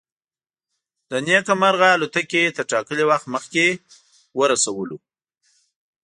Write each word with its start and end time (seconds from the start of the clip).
له 1.11 1.17
نیکه 1.25 1.53
مرغه 1.61 1.87
الوتکې 1.95 2.43
تر 2.57 2.63
ټاکلي 2.71 3.03
وخت 3.09 3.25
مخکې 3.35 3.65
ورسولو. 4.39 4.97